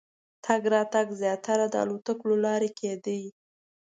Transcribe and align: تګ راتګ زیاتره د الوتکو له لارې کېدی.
تګ 0.45 0.61
راتګ 0.73 1.07
زیاتره 1.21 1.65
د 1.71 1.75
الوتکو 1.83 2.25
له 2.31 2.37
لارې 2.45 2.69
کېدی. 2.79 3.21